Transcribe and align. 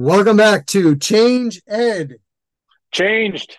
Welcome 0.00 0.36
back 0.36 0.66
to 0.66 0.94
Change 0.94 1.60
Ed, 1.66 2.18
Changed. 2.92 3.58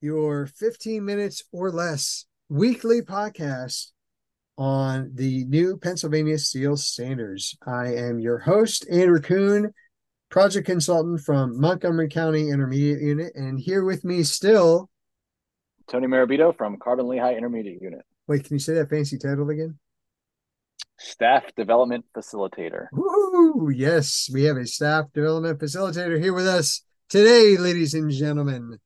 your 0.00 0.46
15 0.46 1.04
minutes 1.04 1.42
or 1.50 1.72
less 1.72 2.26
weekly 2.48 3.02
podcast 3.02 3.90
on 4.56 5.10
the 5.14 5.46
new 5.46 5.78
Pennsylvania 5.78 6.38
STEELS 6.38 6.84
Standards. 6.84 7.58
I 7.66 7.86
am 7.86 8.20
your 8.20 8.38
host, 8.38 8.86
Andrew 8.88 9.20
Kuhn, 9.20 9.74
project 10.28 10.66
consultant 10.66 11.22
from 11.22 11.60
Montgomery 11.60 12.08
County 12.08 12.48
Intermediate 12.48 13.00
Unit, 13.00 13.32
and 13.34 13.58
here 13.58 13.82
with 13.82 14.04
me 14.04 14.22
still. 14.22 14.90
Tony 15.88 16.06
Marabito 16.06 16.56
from 16.56 16.76
Carbon 16.76 17.08
Lehigh 17.08 17.34
Intermediate 17.34 17.82
Unit. 17.82 18.02
Wait, 18.28 18.44
can 18.44 18.54
you 18.54 18.60
say 18.60 18.74
that 18.74 18.90
fancy 18.90 19.18
title 19.18 19.50
again? 19.50 19.76
Staff 21.00 21.54
Development 21.56 22.04
Facilitator. 22.14 22.88
Woo! 22.92 23.70
Yes, 23.70 24.28
we 24.32 24.44
have 24.44 24.58
a 24.58 24.66
staff 24.66 25.06
development 25.14 25.58
facilitator 25.58 26.20
here 26.20 26.34
with 26.34 26.46
us 26.46 26.82
today, 27.08 27.56
ladies 27.56 27.94
and 27.94 28.10
gentlemen. 28.10 28.78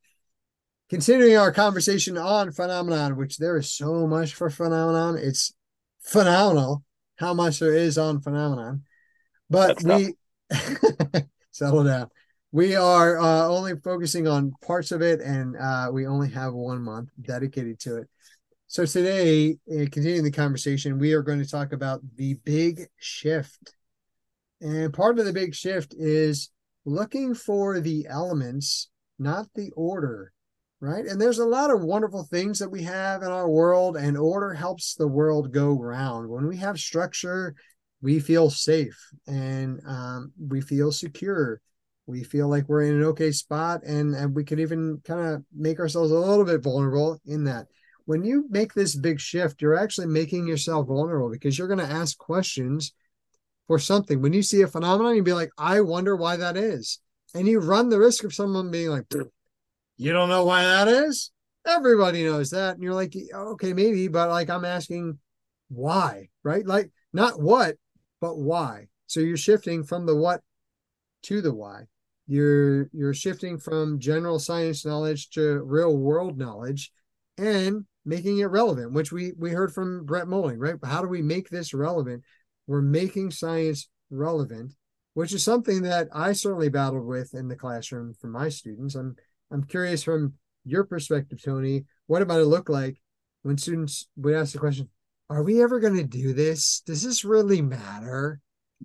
Continuing 0.89 1.37
our 1.37 1.51
conversation 1.51 2.17
on 2.17 2.53
phenomenon, 2.53 3.17
which 3.17 3.39
there 3.39 3.57
is 3.57 3.73
so 3.73 4.07
much 4.07 4.33
for 4.35 4.49
phenomenon. 4.49 5.19
It's 5.19 5.55
phenomenal 6.03 6.85
how 7.17 7.35
much 7.35 7.59
there 7.59 7.75
is 7.75 7.99
on 7.99 8.21
phenomenon. 8.21 8.85
But 9.51 9.79
That's 9.81 9.85
we 9.85 10.15
settle 11.51 11.83
down. 11.83 12.11
We 12.53 12.77
are 12.77 13.19
uh, 13.19 13.49
only 13.49 13.75
focusing 13.83 14.29
on 14.29 14.53
parts 14.65 14.93
of 14.93 15.03
it, 15.03 15.21
and 15.21 15.57
uh, 15.57 15.91
we 15.93 16.07
only 16.07 16.31
have 16.31 16.55
one 16.55 16.83
month 16.83 17.09
dedicated 17.21 17.81
to 17.81 17.97
it. 17.97 18.09
So 18.67 18.87
today, 18.87 19.59
uh, 19.71 19.85
continuing 19.93 20.25
the 20.25 20.31
conversation, 20.31 20.99
we 20.99 21.13
are 21.13 21.23
going 21.23 21.39
to 21.39 21.49
talk 21.49 21.73
about 21.73 22.01
the 22.17 22.35
big 22.45 22.89
shift. 22.99 23.75
And 24.61 24.93
part 24.93 25.19
of 25.19 25.27
the 25.27 25.33
big 25.33 25.55
shift 25.55 25.95
is 25.97 26.51
looking 26.85 27.35
for 27.35 27.81
the 27.81 28.07
elements, 28.09 28.89
not 29.19 29.47
the 29.55 29.71
order, 29.77 30.33
right? 30.81 31.05
And 31.05 31.21
there's 31.21 31.39
a 31.39 31.47
lot 31.47 31.71
of 31.71 31.83
wonderful 31.83 32.25
things 32.25 32.59
that 32.59 32.71
we 32.71 32.83
have 32.85 33.23
in 33.23 33.29
our 33.29 33.49
world, 33.49 33.97
and 33.97 34.17
order 34.17 34.55
helps 34.55 34.95
the 34.95 35.09
world 35.09 35.53
go 35.53 35.79
round. 35.79 36.29
When 36.29 36.47
we 36.47 36.57
have 36.57 36.79
structure, 36.79 37.55
we 38.01 38.19
feel 38.19 38.51
safe 38.51 38.99
and 39.27 39.81
um, 39.87 40.33
we 40.39 40.61
feel 40.63 40.91
secure. 40.91 41.61
We 42.07 42.25
feel 42.25 42.49
like 42.49 42.69
we're 42.69 42.83
in 42.83 42.97
an 42.97 43.05
okay 43.05 43.31
spot, 43.31 43.83
and, 43.85 44.15
and 44.15 44.35
we 44.35 44.45
can 44.45 44.59
even 44.59 45.01
kind 45.05 45.35
of 45.35 45.45
make 45.55 45.79
ourselves 45.79 46.11
a 46.11 46.19
little 46.19 46.45
bit 46.45 46.63
vulnerable 46.63 47.21
in 47.25 47.45
that 47.45 47.67
when 48.07 48.25
you 48.25 48.47
make 48.51 48.75
this 48.75 48.95
big 48.95 49.21
shift, 49.21 49.63
you're 49.63 49.79
actually 49.79 50.07
making 50.07 50.47
yourself 50.47 50.87
vulnerable 50.89 51.31
because 51.31 51.59
you're 51.59 51.69
going 51.69 51.79
to 51.79 51.85
ask 51.85 52.19
questions 52.19 52.93
for 53.67 53.79
something. 53.79 54.21
When 54.21 54.33
you 54.33 54.43
see 54.43 54.63
a 54.63 54.69
phenomenon, 54.69 55.15
you'd 55.15 55.25
be 55.25 55.33
like, 55.33 55.51
I 55.57 55.81
wonder 55.81 56.15
why 56.17 56.37
that 56.37 56.57
is. 56.57 57.01
And 57.35 57.49
you 57.49 57.61
run 57.61 57.89
the 57.89 57.99
risk 57.99 58.25
of 58.25 58.35
someone 58.35 58.71
being 58.71 58.91
like, 58.91 59.07
You 59.97 60.13
don't 60.13 60.29
know 60.29 60.45
why 60.45 60.63
that 60.63 60.89
is? 60.89 61.31
Everybody 61.67 62.25
knows 62.25 62.51
that. 62.51 62.75
And 62.75 62.83
you're 62.83 62.95
like, 62.95 63.15
Okay, 63.35 63.73
maybe, 63.73 64.09
but 64.09 64.29
like 64.29 64.51
I'm 64.51 64.65
asking 64.65 65.19
why, 65.69 66.29
right? 66.43 66.67
Like, 66.67 66.91
not 67.13 67.41
what, 67.41 67.77
but 68.21 68.39
why. 68.39 68.87
So 69.07 69.21
you're 69.21 69.37
shifting 69.37 69.83
from 69.83 70.07
the 70.07 70.15
what 70.15 70.43
to 71.25 71.41
the 71.41 71.53
why. 71.53 71.85
You're 72.27 72.89
you're 72.93 73.15
shifting 73.15 73.59
from 73.59 73.99
general 73.99 74.39
science 74.39 74.85
knowledge 74.85 75.31
to 75.31 75.63
real 75.63 75.97
world 75.97 76.39
knowledge 76.39 76.91
and 77.37 77.85
making 78.05 78.39
it 78.39 78.47
relevant, 78.47 78.93
which 78.93 79.13
we 79.13 79.33
we 79.39 79.51
heard 79.51 79.73
from 79.73 80.05
Brett 80.05 80.29
Moling, 80.29 80.59
right? 80.59 80.77
How 80.85 81.03
do 81.03 81.09
we 81.09 81.23
make 81.23 81.49
this 81.49 81.75
relevant? 81.75 82.23
We're 82.67 82.83
making 82.83 83.31
science 83.31 83.89
relevant, 84.11 84.75
which 85.15 85.33
is 85.33 85.43
something 85.43 85.83
that 85.83 86.09
I 86.13 86.33
certainly 86.33 86.69
battled 86.69 87.07
with 87.07 87.35
in 87.35 87.49
the 87.49 87.57
classroom 87.57 88.15
for 88.21 88.29
my 88.29 88.49
students. 88.49 88.95
I'm 88.95 89.17
I'm 89.51 89.65
curious 89.65 90.03
from 90.03 90.35
your 90.65 90.85
perspective, 90.85 91.43
Tony, 91.43 91.85
what 92.07 92.23
about 92.23 92.41
it 92.41 92.47
look 92.47 92.69
like 92.69 92.99
when 93.43 93.59
students 93.59 94.09
would 94.17 94.35
ask 94.35 94.53
the 94.53 94.59
question, 94.59 94.89
are 95.31 95.43
we 95.43 95.63
ever 95.63 95.81
going 95.81 95.97
to 95.97 96.05
do 96.05 96.33
this? 96.33 96.83
Does 96.87 97.03
this 97.03 97.25
really 97.25 97.63
matter? 97.63 98.41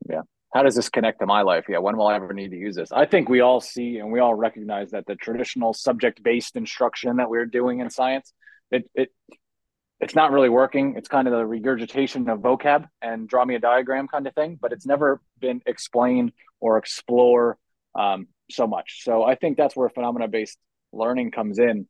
Yeah. 0.09 0.22
How 0.53 0.63
does 0.63 0.75
this 0.75 0.90
connect 0.90 1.19
to 1.19 1.25
my 1.25 1.41
life? 1.41 1.66
Yeah. 1.69 1.78
When 1.80 1.96
will 1.96 2.07
I 2.07 2.16
ever 2.16 2.34
need 2.34 2.51
to 2.51 2.57
use 2.57 2.75
this? 2.75 2.91
I 2.91 3.06
think 3.06 3.30
we 3.30 3.41
all 3.41 3.62
see 3.62 3.97
and 3.97 4.12
we 4.12 4.19
all 4.19 4.34
recognize 4.34 4.91
that 4.91 5.06
the 5.06 5.16
traditional 5.16 5.74
subject 5.74 6.24
based 6.24 6.56
instruction 6.56 7.18
that 7.18 7.30
we're 7.30 7.46
doing 7.46 7.80
in 7.80 7.90
science, 7.90 8.34
it, 8.72 8.90
it, 8.94 9.09
it's 10.00 10.16
not 10.16 10.31
really 10.31 10.50
working. 10.50 10.96
It's 10.96 11.09
kind 11.09 11.28
of 11.28 11.34
the 11.34 11.46
regurgitation 11.46 12.30
of 12.30 12.40
vocab 12.40 12.85
and 13.02 13.28
draw 13.28 13.44
me 13.44 13.56
a 13.56 13.59
diagram 13.59 14.07
kind 14.07 14.28
of 14.28 14.34
thing, 14.34 14.57
but 14.59 14.72
it's 14.72 14.85
never 14.85 15.22
been 15.40 15.62
explained 15.66 16.31
or 16.59 16.78
explore 16.78 17.57
um, 17.96 18.28
so 18.50 18.66
much. 18.68 19.03
So 19.03 19.24
I 19.24 19.35
think 19.35 19.57
that's 19.57 19.75
where 19.75 19.90
phenomena 19.90 20.28
based 20.28 20.57
learning 20.91 21.31
comes 21.31 21.59
in 21.59 21.88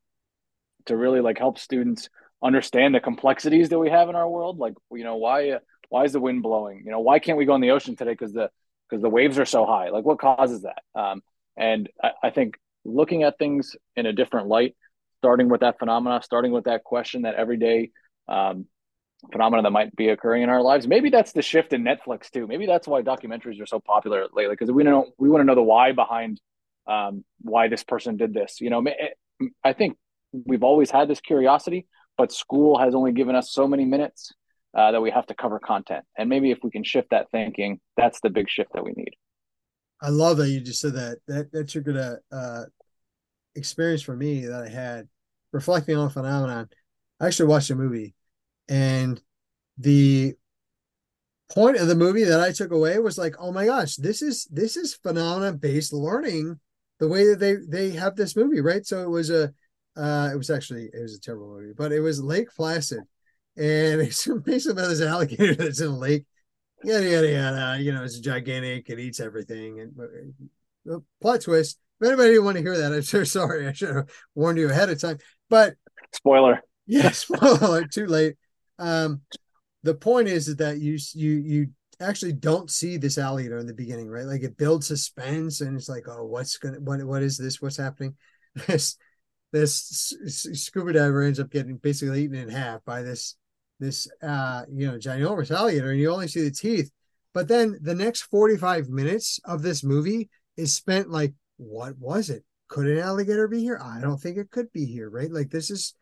to 0.86 0.98
really 0.98 1.22
like 1.22 1.38
help 1.38 1.60
students 1.60 2.10
understand 2.44 2.96
the 2.96 3.00
complexities 3.00 3.70
that 3.70 3.80
we 3.80 3.90
have 3.90 4.10
in 4.10 4.16
our 4.16 4.30
world. 4.30 4.58
Like, 4.58 4.74
you 4.92 5.04
know, 5.04 5.18
why 5.18 5.60
why 5.90 6.04
is 6.04 6.14
the 6.14 6.20
wind 6.20 6.44
blowing? 6.44 6.84
You 6.86 6.92
know, 6.92 7.00
why 7.00 7.20
can't 7.20 7.38
we 7.38 7.46
go 7.46 7.56
in 7.56 7.62
the 7.62 7.72
ocean 7.72 7.96
today 7.96 8.12
because 8.12 8.34
the 8.34 8.50
because 8.90 9.02
the 9.02 9.10
waves 9.10 9.38
are 9.38 9.46
so 9.46 9.66
high? 9.66 9.90
Like, 9.90 10.06
what 10.06 10.20
causes 10.20 10.64
that? 10.64 10.82
Um, 11.00 11.22
and 11.58 11.90
I, 12.02 12.12
I 12.24 12.30
think 12.32 12.58
looking 12.86 13.24
at 13.24 13.38
things 13.38 13.76
in 13.96 14.06
a 14.06 14.14
different 14.14 14.48
light, 14.48 14.76
starting 15.20 15.50
with 15.50 15.62
that 15.62 15.80
phenomena, 15.80 16.22
starting 16.24 16.52
with 16.52 16.66
that 16.66 16.84
question, 16.84 17.24
that 17.24 17.36
everyday 17.36 17.92
um, 18.28 18.66
phenomena 19.32 19.62
that 19.64 19.72
might 19.72 19.96
be 19.96 20.10
occurring 20.10 20.44
in 20.44 20.50
our 20.50 20.62
lives. 20.62 20.88
Maybe 20.88 21.10
that's 21.10 21.34
the 21.34 21.42
shift 21.42 21.74
in 21.74 21.84
Netflix 21.84 22.30
too. 22.30 22.48
Maybe 22.48 22.66
that's 22.66 22.88
why 22.88 23.02
documentaries 23.02 23.62
are 23.62 23.66
so 23.66 23.80
popular 23.80 24.28
lately 24.34 24.54
because 24.54 24.72
we 24.72 24.84
know 24.84 25.12
we 25.18 25.30
want 25.30 25.42
to 25.42 25.46
know 25.46 25.56
the 25.56 25.62
why 25.62 25.92
behind 25.92 26.40
um, 26.88 27.24
why 27.42 27.68
this 27.68 27.84
person 27.84 28.18
did 28.18 28.34
this. 28.34 28.62
You 28.62 28.70
know, 28.70 28.84
I 29.64 29.74
think 29.74 29.98
we've 30.32 30.64
always 30.64 30.90
had 30.90 31.08
this 31.08 31.20
curiosity, 31.20 31.88
but 32.18 32.32
school 32.32 32.80
has 32.80 32.96
only 32.96 33.12
given 33.12 33.36
us 33.36 33.52
so 33.52 33.68
many 33.68 33.86
minutes 33.86 34.32
uh, 34.76 34.92
that 34.92 35.02
we 35.02 35.12
have 35.12 35.26
to 35.28 35.36
cover 35.36 35.60
content. 35.60 36.06
And 36.18 36.30
maybe 36.30 36.52
if 36.52 36.60
we 36.64 36.72
can 36.72 36.84
shift 36.84 37.10
that 37.12 37.30
thinking, 37.32 37.80
that's 37.98 38.22
the 38.22 38.30
big 38.30 38.50
shift 38.50 38.72
that 38.74 38.84
we 38.84 38.94
need. 38.96 39.14
I 40.02 40.10
love 40.10 40.38
that 40.38 40.50
you 40.50 40.62
just 40.62 40.80
said 40.80 40.94
that. 40.94 41.18
That 41.28 41.52
that's 41.52 41.76
a 41.76 41.82
good 41.82 41.98
uh, 41.98 42.64
experience 43.56 44.02
for 44.02 44.16
me 44.16 44.46
that 44.46 44.64
I 44.64 44.70
had 44.70 45.08
reflecting 45.52 45.98
on 45.98 46.08
a 46.08 46.10
phenomenon. 46.10 46.70
I 47.20 47.28
actually 47.28 47.48
watched 47.48 47.70
a 47.70 47.76
movie, 47.76 48.16
and 48.68 49.22
the 49.78 50.36
point 51.50 51.78
of 51.78 51.88
the 51.88 51.96
movie 51.96 52.24
that 52.24 52.40
I 52.40 52.52
took 52.52 52.72
away 52.72 53.00
was 53.00 53.18
like, 53.18 53.36
oh 53.40 53.52
my 53.52 53.66
gosh, 53.66 53.96
this 53.96 54.22
is 54.22 54.46
this 54.52 54.78
is 54.78 54.96
phenomenon 54.96 55.58
based 55.58 55.94
learning. 55.94 56.60
The 57.00 57.08
way 57.08 57.28
that 57.28 57.40
they 57.40 57.56
they 57.56 57.92
have 57.92 58.16
this 58.16 58.36
movie, 58.36 58.62
right? 58.62 58.86
So 58.86 59.02
it 59.04 59.10
was 59.10 59.30
a, 59.30 59.54
uh, 59.96 60.30
it 60.34 60.38
was 60.38 60.50
actually 60.50 60.90
it 60.94 61.02
was 61.02 61.16
a 61.16 61.20
terrible 61.20 61.48
movie, 61.48 61.74
but 61.76 61.92
it 61.92 62.02
was 62.02 62.22
Lake 62.22 62.50
Placid, 62.56 63.04
and 63.58 64.02
it's 64.02 64.28
basically 64.28 64.72
about 64.74 64.90
this 64.90 65.02
alligator 65.02 65.56
that's 65.56 65.82
in 65.82 65.88
a 65.88 65.98
lake, 65.98 66.26
yada 66.84 67.10
yada 67.10 67.32
yada. 67.32 67.82
You 67.82 67.94
know, 67.94 68.04
it's 68.04 68.20
gigantic, 68.20 68.90
it 68.90 69.00
eats 69.00 69.20
everything, 69.20 69.80
and 69.80 70.44
uh, 70.92 71.00
plot 71.22 71.42
twist. 71.42 71.80
If 72.00 72.08
anybody 72.08 72.30
didn't 72.30 72.46
want 72.46 72.58
to 72.58 72.64
hear 72.64 72.78
that, 72.78 72.94
I'm 72.94 73.02
so 73.02 73.24
sorry. 73.24 73.68
I 73.68 73.74
should 73.74 73.96
have 73.96 74.10
warned 74.36 74.58
you 74.58 74.70
ahead 74.70 74.90
of 74.90 75.00
time. 75.00 75.18
But 75.50 75.76
spoiler, 76.14 76.62
yeah, 76.88 77.12
spoiler, 77.12 77.86
too 77.86 78.08
late. 78.08 78.36
Um, 78.78 79.22
the 79.84 79.96
point 79.96 80.28
is 80.28 80.56
that 80.58 80.80
you 80.80 80.98
you 81.14 81.32
you 81.32 81.68
actually 82.00 82.34
don't 82.34 82.70
see 82.70 82.98
this 82.98 83.18
alligator 83.18 83.58
in 83.58 83.68
the 83.68 83.74
beginning, 83.74 84.08
right? 84.08 84.26
Like 84.26 84.44
it 84.44 84.58
builds 84.58 84.88
suspense, 84.88 85.62
and 85.62 85.76
it's 85.76 85.90
like, 85.90 86.06
oh, 86.08 86.26
what's 86.26 86.58
gonna 86.58 86.80
what 86.80 87.04
what 87.04 87.24
is 87.24 87.38
this? 87.38 87.62
What's 87.62 87.78
happening? 87.78 88.16
This 88.68 88.98
this 89.52 90.46
scuba 90.54 90.94
diver 90.94 91.24
ends 91.24 91.40
up 91.40 91.50
getting 91.50 91.78
basically 91.78 92.24
eaten 92.24 92.36
in 92.36 92.50
half 92.50 92.86
by 92.86 93.02
this 93.02 93.36
this 93.80 94.08
uh 94.22 94.64
you 94.72 94.86
know 94.86 94.98
ginormous 94.98 95.50
alligator, 95.50 95.90
and 95.90 96.00
you 96.00 96.12
only 96.12 96.28
see 96.28 96.44
the 96.44 96.52
teeth. 96.52 96.92
But 97.34 97.48
then 97.48 97.78
the 97.82 97.96
next 97.96 98.24
45 98.24 98.90
minutes 98.90 99.40
of 99.46 99.62
this 99.62 99.84
movie 99.84 100.30
is 100.58 100.74
spent 100.74 101.10
like, 101.10 101.34
what 101.60 101.98
was 102.00 102.30
it? 102.30 102.44
Could 102.70 102.88
an 102.88 103.00
alligator 103.00 103.48
be 103.48 103.60
here? 103.60 103.80
I 103.84 104.00
don't 104.00 104.18
think 104.18 104.38
it 104.38 104.52
could 104.52 104.72
be 104.72 104.86
here, 104.86 105.10
right? 105.10 105.32
Like 105.32 105.50
this 105.50 105.70
is 105.70 105.94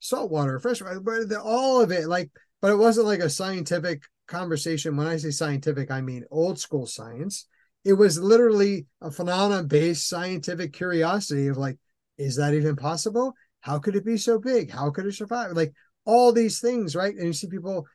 saltwater, 0.00 0.60
freshwater, 0.60 1.00
but 1.00 1.32
all 1.42 1.80
of 1.80 1.90
it, 1.90 2.06
like, 2.06 2.30
but 2.60 2.70
it 2.70 2.76
wasn't 2.76 3.06
like 3.06 3.20
a 3.20 3.30
scientific 3.30 4.02
conversation. 4.28 4.96
When 4.96 5.06
I 5.06 5.16
say 5.16 5.30
scientific, 5.30 5.90
I 5.90 6.00
mean 6.00 6.24
old 6.30 6.58
school 6.58 6.86
science. 6.86 7.46
It 7.84 7.94
was 7.94 8.18
literally 8.18 8.86
a 9.00 9.10
phenomenon 9.10 9.68
based 9.68 10.08
scientific 10.08 10.72
curiosity 10.72 11.46
of 11.46 11.56
like, 11.56 11.78
is 12.18 12.36
that 12.36 12.54
even 12.54 12.76
possible? 12.76 13.34
How 13.60 13.78
could 13.78 13.96
it 13.96 14.04
be 14.04 14.16
so 14.16 14.38
big? 14.38 14.70
How 14.70 14.90
could 14.90 15.06
it 15.06 15.14
survive? 15.14 15.52
Like 15.52 15.72
all 16.04 16.32
these 16.32 16.60
things, 16.60 16.96
right? 16.96 17.14
And 17.14 17.26
you 17.26 17.32
see 17.32 17.46
people 17.46 17.86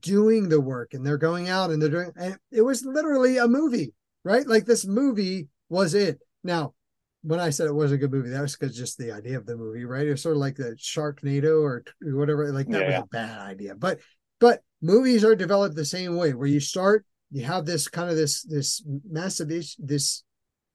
doing 0.00 0.48
the 0.48 0.60
work 0.60 0.94
and 0.94 1.06
they're 1.06 1.18
going 1.18 1.48
out 1.48 1.70
and 1.70 1.80
they're 1.80 1.90
doing, 1.90 2.12
and 2.16 2.38
it 2.50 2.62
was 2.62 2.84
literally 2.84 3.36
a 3.36 3.46
movie, 3.46 3.92
right? 4.24 4.46
Like 4.46 4.64
this 4.64 4.86
movie 4.86 5.48
was 5.68 5.94
it. 5.94 6.18
Now, 6.46 6.74
when 7.22 7.40
I 7.40 7.50
said 7.50 7.66
it 7.66 7.74
was 7.74 7.92
a 7.92 7.98
good 7.98 8.12
movie, 8.12 8.30
that 8.30 8.40
was 8.40 8.56
because 8.56 8.76
just 8.76 8.98
the 8.98 9.12
idea 9.12 9.36
of 9.36 9.46
the 9.46 9.56
movie, 9.56 9.84
right? 9.84 10.06
It 10.06 10.12
was 10.12 10.22
sort 10.22 10.36
of 10.36 10.40
like 10.40 10.56
the 10.56 10.76
Sharknado 10.78 11.60
or 11.60 11.84
whatever. 12.02 12.52
Like 12.52 12.68
that 12.68 12.82
yeah. 12.82 13.00
was 13.00 13.04
a 13.04 13.08
bad 13.12 13.38
idea, 13.40 13.74
but 13.74 13.98
but 14.38 14.62
movies 14.80 15.24
are 15.24 15.34
developed 15.34 15.74
the 15.74 15.84
same 15.84 16.16
way, 16.16 16.34
where 16.34 16.46
you 16.46 16.60
start, 16.60 17.04
you 17.32 17.44
have 17.44 17.66
this 17.66 17.88
kind 17.88 18.08
of 18.08 18.16
this 18.16 18.42
this 18.42 18.82
massive 19.10 19.48
this 19.48 20.22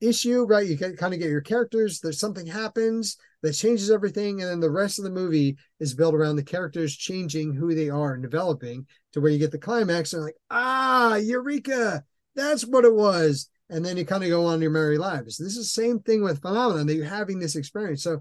issue, 0.01 0.43
right? 0.45 0.67
You 0.67 0.77
can 0.77 0.97
kind 0.97 1.13
of 1.13 1.19
get 1.19 1.29
your 1.29 1.41
characters. 1.41 1.99
There's 1.99 2.19
something 2.19 2.47
happens 2.47 3.17
that 3.43 3.53
changes 3.53 3.89
everything, 3.89 4.41
and 4.41 4.49
then 4.49 4.59
the 4.59 4.69
rest 4.69 4.99
of 4.99 5.05
the 5.05 5.11
movie 5.11 5.57
is 5.79 5.93
built 5.93 6.15
around 6.15 6.35
the 6.35 6.43
characters 6.43 6.95
changing 6.97 7.53
who 7.53 7.73
they 7.73 7.89
are 7.89 8.13
and 8.13 8.21
developing 8.21 8.87
to 9.13 9.21
where 9.21 9.31
you 9.31 9.39
get 9.39 9.51
the 9.51 9.57
climax 9.57 10.13
and 10.13 10.23
like, 10.23 10.35
ah, 10.49 11.15
eureka, 11.15 12.03
that's 12.35 12.65
what 12.65 12.85
it 12.85 12.93
was. 12.93 13.49
And 13.71 13.83
then 13.83 13.97
you 13.97 14.05
kind 14.05 14.23
of 14.23 14.29
go 14.29 14.45
on 14.45 14.61
your 14.61 14.69
merry 14.69 14.97
lives. 14.97 15.37
This 15.37 15.57
is 15.57 15.73
the 15.73 15.81
same 15.81 15.99
thing 15.99 16.23
with 16.23 16.41
phenomenon 16.41 16.85
that 16.87 16.95
you're 16.95 17.05
having 17.05 17.39
this 17.39 17.55
experience. 17.55 18.03
So 18.03 18.19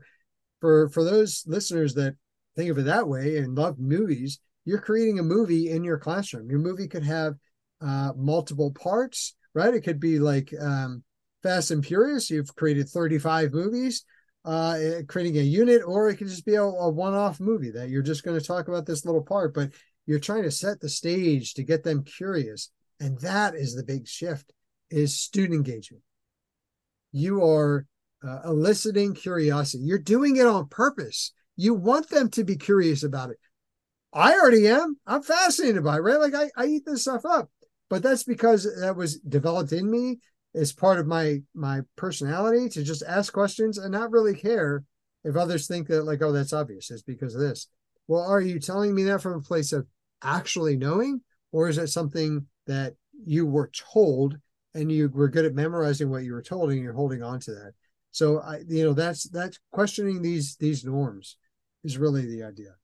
for 0.61 0.88
for 0.91 1.05
those 1.05 1.44
listeners 1.47 1.94
that 1.94 2.17
think 2.56 2.70
of 2.70 2.79
it 2.79 2.82
that 2.82 3.08
way 3.08 3.38
and 3.38 3.56
love 3.56 3.79
movies, 3.79 4.38
you're 4.64 4.81
creating 4.81 5.19
a 5.19 5.25
movie 5.25 5.70
in 5.70 5.85
your 5.85 5.99
classroom. 5.99 6.49
Your 6.49 6.61
movie 6.61 6.88
could 6.88 7.05
have 7.05 7.35
uh, 7.81 8.12
multiple 8.17 8.73
parts, 8.73 9.35
right? 9.55 9.75
It 9.75 9.82
could 9.82 10.00
be 10.00 10.19
like 10.19 10.52
um, 10.61 11.02
Fast 11.43 11.70
and 11.70 11.85
Furious. 11.85 12.31
You've 12.31 12.55
created 12.55 12.88
35 12.88 13.52
movies, 13.52 14.05
uh, 14.44 14.76
eh, 14.79 15.02
creating 15.08 15.38
a 15.38 15.43
unit, 15.43 15.82
or 15.85 16.08
it 16.08 16.17
could 16.17 16.29
just 16.29 16.47
be 16.47 16.55
a, 16.55 16.62
a 16.62 16.91
one-off 16.91 17.41
movie 17.41 17.70
that 17.73 17.88
you're 17.88 18.02
just 18.02 18.23
going 18.23 18.38
to 18.38 18.47
talk 18.47 18.69
about 18.69 18.87
this 18.87 19.05
little 19.05 19.23
part, 19.23 19.55
but 19.55 19.70
you're 20.06 20.20
trying 20.20 20.43
to 20.43 20.50
set 20.50 20.81
the 20.81 20.88
stage 20.88 21.55
to 21.55 21.62
get 21.62 21.82
them 21.82 22.05
curious, 22.05 22.70
and 23.00 23.19
that 23.20 23.55
is 23.55 23.75
the 23.75 23.85
big 23.85 24.06
shift: 24.06 24.52
is 24.90 25.20
student 25.20 25.54
engagement. 25.54 26.02
You 27.12 27.44
are 27.44 27.87
uh, 28.26 28.40
eliciting 28.44 29.14
curiosity. 29.14 29.84
You're 29.84 29.98
doing 29.98 30.37
it 30.37 30.46
on 30.46 30.69
purpose. 30.69 31.32
You 31.56 31.75
want 31.75 32.08
them 32.08 32.31
to 32.31 32.44
be 32.44 32.56
curious 32.56 33.02
about 33.02 33.31
it. 33.31 33.38
I 34.12 34.32
already 34.34 34.66
am. 34.66 34.96
I'm 35.06 35.22
fascinated 35.22 35.84
by 35.84 35.96
it, 35.96 36.00
right? 36.00 36.19
Like 36.19 36.34
I, 36.34 36.50
I 36.56 36.66
eat 36.66 36.82
this 36.84 37.02
stuff 37.02 37.25
up, 37.25 37.50
but 37.88 38.02
that's 38.02 38.25
because 38.25 38.69
that 38.81 38.96
was 38.96 39.19
developed 39.20 39.72
in 39.72 39.90
me 39.90 40.19
as 40.54 40.72
part 40.72 40.98
of 40.98 41.06
my 41.06 41.40
my 41.54 41.81
personality 41.96 42.69
to 42.70 42.82
just 42.82 43.04
ask 43.06 43.32
questions 43.32 43.78
and 43.78 43.92
not 43.92 44.10
really 44.10 44.34
care 44.34 44.82
if 45.22 45.37
others 45.37 45.66
think 45.66 45.87
that 45.88 46.04
like, 46.04 46.22
oh, 46.22 46.32
that's 46.32 46.52
obvious. 46.52 46.90
It's 46.90 47.02
because 47.02 47.34
of 47.34 47.40
this. 47.40 47.69
Well, 48.08 48.22
are 48.22 48.40
you 48.40 48.58
telling 48.58 48.94
me 48.94 49.04
that 49.04 49.22
from 49.22 49.34
a 49.34 49.42
place 49.42 49.72
of 49.72 49.87
actually 50.22 50.76
knowing, 50.76 51.20
or 51.52 51.69
is 51.69 51.78
it 51.78 51.88
something 51.88 52.46
that 52.66 52.94
you 53.25 53.46
were 53.46 53.70
told 53.92 54.38
and 54.75 54.90
you 54.90 55.08
were 55.12 55.28
good 55.28 55.44
at 55.44 55.55
memorizing 55.55 56.11
what 56.11 56.25
you 56.25 56.32
were 56.32 56.43
told 56.43 56.70
and 56.70 56.81
you're 56.81 56.93
holding 56.93 57.22
on 57.22 57.40
to 57.40 57.50
that? 57.52 57.72
So 58.11 58.40
I, 58.40 58.61
you 58.67 58.84
know, 58.84 58.93
that's 58.93 59.28
that's 59.31 59.58
questioning 59.72 60.22
these 60.22 60.56
these 60.56 60.84
norms 60.84 61.37
is 61.84 61.99
really 61.99 62.26
the 62.26 62.43
idea. 62.44 62.75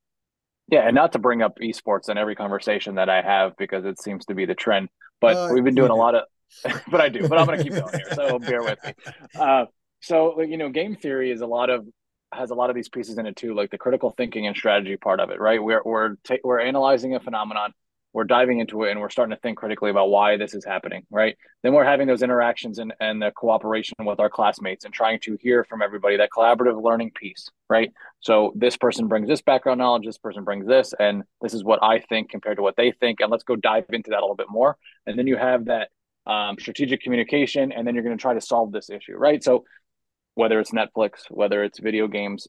Yeah, 0.69 0.87
and 0.87 0.94
not 0.94 1.12
to 1.12 1.19
bring 1.19 1.43
up 1.43 1.59
esports 1.62 2.09
in 2.09 2.19
every 2.19 2.35
conversation 2.35 2.97
that 2.97 3.09
I 3.09 3.23
have 3.23 3.56
because 3.56 3.85
it 3.85 4.00
seems 4.00 4.25
to 4.27 4.35
be 4.35 4.47
the 4.47 4.55
trend. 4.55 4.88
But 5.21 5.37
uh, 5.37 5.49
we've 5.53 5.65
been 5.65 5.75
doing 5.75 5.91
a 5.91 5.97
lot 5.97 6.15
of, 6.15 6.25
but 6.91 7.00
I 7.00 7.09
do. 7.09 7.29
But 7.29 7.38
I'm 7.38 7.47
going 7.47 7.59
to 7.59 7.65
keep 7.65 7.73
going 7.73 7.94
here, 7.94 8.15
so 8.15 8.39
bear 8.41 8.62
with 8.62 8.79
me. 8.85 8.93
Uh, 9.39 9.67
so 10.00 10.41
you 10.41 10.56
know, 10.56 10.69
game 10.69 10.97
theory 10.97 11.31
is 11.31 11.41
a 11.41 11.47
lot 11.47 11.71
of 11.71 11.87
has 12.32 12.50
a 12.50 12.55
lot 12.55 12.71
of 12.71 12.77
these 12.77 12.89
pieces 12.89 13.19
in 13.19 13.27
it 13.27 13.37
too, 13.37 13.55
like 13.55 13.71
the 13.71 13.79
critical 13.79 14.12
thinking 14.17 14.47
and 14.47 14.56
strategy 14.56 14.97
part 14.97 15.21
of 15.21 15.31
it. 15.31 15.41
Right? 15.41 15.62
We're 15.62 15.82
we're 15.85 16.17
ta- 16.25 16.43
we're 16.43 16.61
analyzing 16.61 17.15
a 17.15 17.21
phenomenon 17.21 17.73
we're 18.17 18.25
diving 18.25 18.61
into 18.61 18.85
it 18.85 18.91
and 18.91 18.99
we're 18.99 19.11
starting 19.11 19.37
to 19.37 19.41
think 19.43 19.59
critically 19.59 19.91
about 19.91 20.09
why 20.09 20.39
this 20.39 20.55
is 20.55 20.65
happening 20.65 21.05
right? 21.11 21.37
Then 21.63 21.75
we're 21.75 21.85
having 21.85 22.07
those 22.07 22.23
interactions 22.23 22.79
and, 22.79 22.95
and 22.99 23.21
the 23.21 23.31
cooperation 23.31 23.95
with 24.01 24.21
our 24.21 24.31
classmates 24.31 24.87
and 24.87 24.95
trying 24.95 25.21
to 25.21 25.37
hear 25.39 25.65
from 25.65 25.83
everybody 25.83 26.17
that 26.17 26.31
collaborative 26.35 26.83
learning 26.83 27.13
piece 27.15 27.51
right? 27.69 27.93
So 28.21 28.55
this 28.57 28.79
person 28.79 29.07
brings 29.07 29.29
this 29.29 29.43
background 29.43 29.81
knowledge 29.81 30.07
this 30.07 30.17
person 30.17 30.45
brings 30.45 30.67
this 30.67 30.95
and 30.99 31.25
this 31.43 31.53
is 31.53 31.63
what 31.63 31.79
i 31.83 32.01
think 32.09 32.31
compared 32.31 32.57
to 32.57 32.63
what 32.63 32.77
they 32.77 32.91
think 32.91 33.21
and 33.21 33.31
let's 33.31 33.45
go 33.45 33.55
dive 33.55 33.85
into 33.91 34.09
that 34.09 34.21
a 34.21 34.25
little 34.25 34.35
bit 34.35 34.49
more. 34.49 34.79
And 35.05 35.19
then 35.19 35.27
you 35.27 35.37
have 35.37 35.67
that 35.67 35.91
um, 36.27 36.57
strategic 36.59 37.03
communication 37.03 37.71
and 37.71 37.87
then 37.87 37.95
you're 37.95 38.03
going 38.03 38.17
to 38.17 38.23
try 38.23 38.33
to 38.33 38.41
solve 38.41 38.73
this 38.73 38.89
issue 38.89 39.17
right? 39.17 39.45
So 39.45 39.65
whether 40.37 40.59
it's 40.59 40.71
netflix 40.71 41.25
whether 41.29 41.63
it's 41.65 41.79
video 41.81 42.09
games 42.09 42.49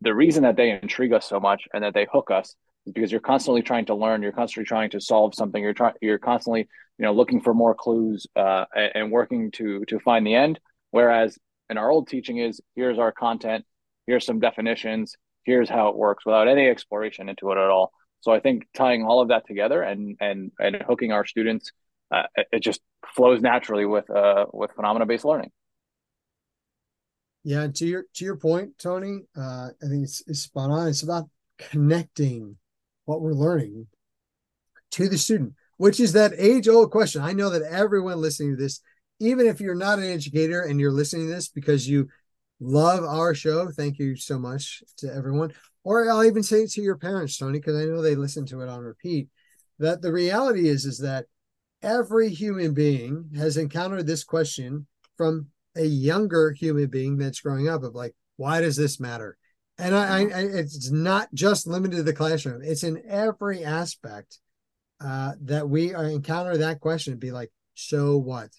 the 0.00 0.14
reason 0.14 0.44
that 0.44 0.56
they 0.56 0.70
intrigue 0.70 1.12
us 1.12 1.28
so 1.28 1.40
much 1.40 1.64
and 1.74 1.82
that 1.82 1.94
they 1.94 2.06
hook 2.12 2.30
us 2.30 2.54
because 2.90 3.12
you're 3.12 3.20
constantly 3.20 3.62
trying 3.62 3.84
to 3.84 3.94
learn 3.94 4.22
you're 4.22 4.32
constantly 4.32 4.66
trying 4.66 4.90
to 4.90 5.00
solve 5.00 5.34
something 5.34 5.62
you're 5.62 5.72
trying 5.72 5.94
you're 6.00 6.18
constantly 6.18 6.68
you 6.98 7.04
know 7.04 7.12
looking 7.12 7.40
for 7.40 7.54
more 7.54 7.74
clues 7.74 8.26
uh, 8.36 8.64
and 8.74 9.10
working 9.10 9.50
to 9.52 9.84
to 9.86 9.98
find 10.00 10.26
the 10.26 10.34
end. 10.34 10.58
Whereas 10.90 11.38
in 11.70 11.78
our 11.78 11.90
old 11.90 12.08
teaching 12.08 12.38
is 12.38 12.60
here's 12.74 12.98
our 12.98 13.12
content 13.12 13.64
here's 14.06 14.26
some 14.26 14.40
definitions 14.40 15.16
here's 15.44 15.68
how 15.68 15.88
it 15.88 15.96
works 15.96 16.24
without 16.24 16.48
any 16.48 16.68
exploration 16.68 17.28
into 17.28 17.50
it 17.50 17.58
at 17.58 17.70
all. 17.70 17.92
So 18.20 18.32
i 18.32 18.40
think 18.40 18.66
tying 18.74 19.04
all 19.04 19.20
of 19.20 19.28
that 19.28 19.46
together 19.46 19.82
and 19.82 20.16
and 20.20 20.52
and 20.58 20.76
hooking 20.86 21.12
our 21.12 21.24
students 21.24 21.72
uh, 22.10 22.24
it 22.36 22.60
just 22.60 22.80
flows 23.14 23.40
naturally 23.40 23.86
with 23.86 24.10
uh 24.10 24.46
with 24.52 24.72
phenomena 24.72 25.06
based 25.06 25.24
learning. 25.24 25.50
Yeah 27.44 27.68
to 27.74 27.86
your 27.86 28.04
to 28.14 28.24
your 28.24 28.36
point 28.36 28.78
tony 28.78 29.22
uh 29.36 29.70
i 29.82 29.86
think 29.88 30.04
it's, 30.04 30.22
it's 30.26 30.40
spot 30.40 30.70
on. 30.70 30.88
It's 30.88 31.02
about 31.02 31.28
connecting 31.58 32.56
what 33.04 33.20
we're 33.20 33.32
learning 33.32 33.86
to 34.92 35.08
the 35.08 35.18
student, 35.18 35.54
which 35.76 36.00
is 36.00 36.12
that 36.12 36.32
age 36.36 36.68
old 36.68 36.90
question. 36.90 37.22
I 37.22 37.32
know 37.32 37.50
that 37.50 37.62
everyone 37.62 38.20
listening 38.20 38.56
to 38.56 38.62
this, 38.62 38.80
even 39.20 39.46
if 39.46 39.60
you're 39.60 39.74
not 39.74 39.98
an 39.98 40.04
educator 40.04 40.62
and 40.62 40.78
you're 40.80 40.92
listening 40.92 41.28
to 41.28 41.34
this 41.34 41.48
because 41.48 41.88
you 41.88 42.08
love 42.60 43.04
our 43.04 43.34
show, 43.34 43.70
thank 43.70 43.98
you 43.98 44.16
so 44.16 44.38
much 44.38 44.82
to 44.98 45.12
everyone. 45.12 45.52
Or 45.84 46.08
I'll 46.10 46.24
even 46.24 46.42
say 46.42 46.62
it 46.62 46.72
to 46.72 46.82
your 46.82 46.96
parents, 46.96 47.36
Tony, 47.36 47.58
because 47.58 47.76
I 47.76 47.86
know 47.86 48.02
they 48.02 48.14
listen 48.14 48.46
to 48.46 48.60
it 48.60 48.68
on 48.68 48.80
repeat. 48.80 49.28
That 49.78 50.02
the 50.02 50.12
reality 50.12 50.68
is, 50.68 50.84
is 50.84 50.98
that 50.98 51.26
every 51.82 52.28
human 52.28 52.74
being 52.74 53.30
has 53.36 53.56
encountered 53.56 54.06
this 54.06 54.22
question 54.22 54.86
from 55.16 55.48
a 55.74 55.84
younger 55.84 56.52
human 56.52 56.86
being 56.86 57.16
that's 57.16 57.40
growing 57.40 57.68
up 57.68 57.82
of 57.82 57.94
like, 57.94 58.14
why 58.36 58.60
does 58.60 58.76
this 58.76 59.00
matter? 59.00 59.36
And 59.82 59.94
I, 59.96 60.20
I, 60.22 60.40
it's 60.42 60.90
not 60.90 61.28
just 61.34 61.66
limited 61.66 61.96
to 61.96 62.02
the 62.02 62.12
classroom. 62.12 62.62
It's 62.62 62.84
in 62.84 63.02
every 63.08 63.64
aspect 63.64 64.38
uh, 65.04 65.32
that 65.42 65.68
we 65.68 65.94
encounter 65.94 66.56
that 66.58 66.80
question 66.80 67.16
be 67.16 67.32
like 67.32 67.50
so 67.74 68.16
what 68.16 68.50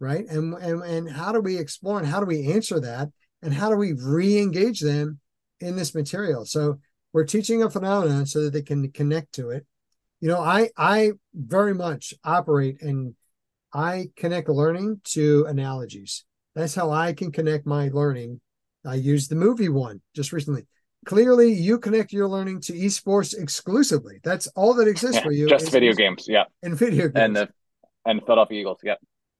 right? 0.00 0.26
And, 0.28 0.54
and 0.54 0.82
and 0.82 1.10
how 1.10 1.32
do 1.32 1.40
we 1.40 1.58
explore 1.58 1.98
and 1.98 2.06
how 2.06 2.20
do 2.20 2.26
we 2.26 2.52
answer 2.52 2.80
that? 2.80 3.10
And 3.42 3.52
how 3.52 3.70
do 3.70 3.76
we 3.76 3.92
re-engage 3.92 4.80
them 4.80 5.20
in 5.60 5.76
this 5.76 5.94
material? 5.94 6.44
So 6.44 6.78
we're 7.12 7.24
teaching 7.24 7.62
a 7.62 7.70
phenomenon 7.70 8.26
so 8.26 8.44
that 8.44 8.52
they 8.52 8.62
can 8.62 8.90
connect 8.90 9.32
to 9.34 9.50
it. 9.50 9.66
You 10.20 10.28
know 10.28 10.40
i 10.40 10.70
i 10.76 11.12
very 11.34 11.74
much 11.74 12.14
operate 12.24 12.80
and 12.80 13.14
i 13.72 14.08
connect 14.16 14.48
learning 14.48 15.00
to 15.04 15.44
analogies. 15.46 16.24
That's 16.54 16.74
how 16.74 16.90
i 16.90 17.12
can 17.12 17.32
connect 17.32 17.66
my 17.66 17.90
learning 17.92 18.40
I 18.86 18.94
used 18.94 19.30
the 19.30 19.36
movie 19.36 19.68
one 19.68 20.00
just 20.14 20.32
recently. 20.32 20.66
Clearly, 21.04 21.52
you 21.52 21.78
connect 21.78 22.12
your 22.12 22.28
learning 22.28 22.60
to 22.62 22.72
esports 22.72 23.38
exclusively. 23.38 24.18
That's 24.24 24.46
all 24.48 24.74
that 24.74 24.88
exists 24.88 25.20
for 25.22 25.30
you. 25.30 25.48
Just 25.48 25.70
video 25.70 25.92
games, 25.92 26.26
yeah. 26.28 26.44
And 26.62 26.76
video 26.76 27.04
games. 27.04 27.14
And 27.16 27.36
the 27.36 27.48
and 28.04 28.20
Philadelphia 28.20 28.60
Eagles, 28.60 28.80
yeah. 28.82 28.94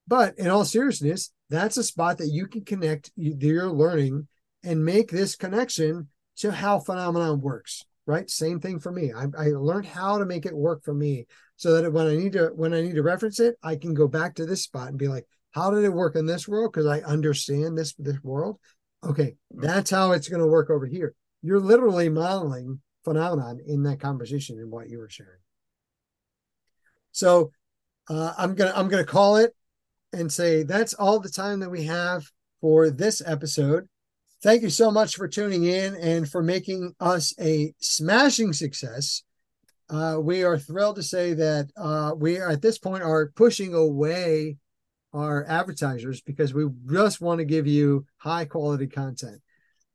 But 0.06 0.38
in 0.38 0.48
all 0.48 0.64
seriousness, 0.64 1.32
that's 1.50 1.76
a 1.76 1.82
spot 1.82 2.18
that 2.18 2.28
you 2.28 2.46
can 2.46 2.64
connect 2.64 3.10
your 3.16 3.68
learning 3.68 4.28
and 4.62 4.84
make 4.84 5.10
this 5.10 5.34
connection 5.34 6.08
to 6.36 6.52
how 6.52 6.78
phenomenon 6.78 7.40
works. 7.40 7.84
Right? 8.06 8.30
Same 8.30 8.60
thing 8.60 8.78
for 8.78 8.92
me. 8.92 9.12
I, 9.12 9.24
I 9.36 9.48
learned 9.48 9.86
how 9.86 10.18
to 10.18 10.24
make 10.24 10.46
it 10.46 10.56
work 10.56 10.84
for 10.84 10.94
me, 10.94 11.26
so 11.56 11.82
that 11.82 11.92
when 11.92 12.06
I 12.06 12.14
need 12.14 12.34
to 12.34 12.52
when 12.54 12.72
I 12.72 12.82
need 12.82 12.94
to 12.94 13.02
reference 13.02 13.40
it, 13.40 13.56
I 13.64 13.74
can 13.74 13.94
go 13.94 14.06
back 14.06 14.36
to 14.36 14.46
this 14.46 14.62
spot 14.62 14.90
and 14.90 14.98
be 14.98 15.08
like, 15.08 15.26
how 15.50 15.72
did 15.72 15.82
it 15.82 15.92
work 15.92 16.14
in 16.14 16.26
this 16.26 16.46
world? 16.46 16.72
Because 16.72 16.86
I 16.86 17.00
understand 17.00 17.76
this 17.76 17.94
this 17.94 18.22
world 18.22 18.60
Okay, 19.06 19.36
that's 19.50 19.90
how 19.90 20.12
it's 20.12 20.28
going 20.28 20.40
to 20.40 20.48
work 20.48 20.68
over 20.68 20.86
here. 20.86 21.14
You're 21.42 21.60
literally 21.60 22.08
modeling 22.08 22.80
phenomenon 23.04 23.60
in 23.64 23.84
that 23.84 24.00
conversation 24.00 24.58
and 24.58 24.70
what 24.70 24.88
you 24.88 24.98
were 24.98 25.08
sharing. 25.08 25.38
So 27.12 27.52
uh, 28.10 28.34
I'm 28.36 28.54
gonna 28.54 28.72
I'm 28.74 28.88
gonna 28.88 29.04
call 29.04 29.36
it 29.36 29.54
and 30.12 30.30
say 30.30 30.64
that's 30.64 30.92
all 30.92 31.20
the 31.20 31.28
time 31.28 31.60
that 31.60 31.70
we 31.70 31.84
have 31.84 32.24
for 32.60 32.90
this 32.90 33.22
episode. 33.24 33.88
Thank 34.42 34.62
you 34.62 34.70
so 34.70 34.90
much 34.90 35.14
for 35.14 35.28
tuning 35.28 35.64
in 35.64 35.94
and 35.96 36.28
for 36.28 36.42
making 36.42 36.94
us 37.00 37.32
a 37.40 37.72
smashing 37.78 38.52
success. 38.52 39.22
Uh, 39.88 40.18
we 40.20 40.42
are 40.42 40.58
thrilled 40.58 40.96
to 40.96 41.02
say 41.02 41.32
that 41.34 41.70
uh, 41.76 42.12
we 42.16 42.38
are 42.38 42.50
at 42.50 42.60
this 42.60 42.76
point 42.76 43.04
are 43.04 43.32
pushing 43.36 43.72
away 43.72 44.56
our 45.16 45.44
advertisers 45.48 46.20
because 46.20 46.54
we 46.54 46.68
just 46.90 47.20
want 47.20 47.38
to 47.38 47.44
give 47.44 47.66
you 47.66 48.06
high 48.18 48.44
quality 48.44 48.86
content. 48.86 49.40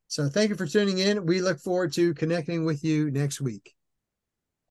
So 0.08 0.28
thank 0.28 0.50
you 0.50 0.56
for 0.56 0.68
tuning 0.68 0.98
in. 0.98 1.26
We 1.26 1.42
look 1.42 1.60
forward 1.60 1.94
to 1.94 2.14
connecting 2.14 2.66
with 2.66 2.84
you 2.84 3.12
next 3.12 3.40
week. 3.40 3.76